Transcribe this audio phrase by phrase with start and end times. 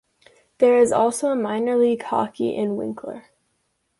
[0.57, 3.25] There is also a minor league hockey in Winkler.